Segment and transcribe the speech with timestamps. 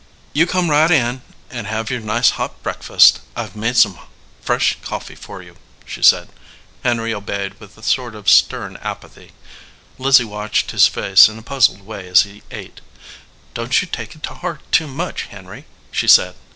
[0.33, 1.21] "You come right in
[1.51, 3.19] and have your nice hot breakfast.
[3.35, 3.99] I ve made some
[4.41, 6.29] fresh coffee for you," she said.
[6.83, 9.33] Henry obeyed with a sort of stern apathy.
[9.99, 12.81] Lizzie watched his face in a puzzled way as he ate.
[13.53, 16.33] "Don t you take it to heart too much, Henry," she said.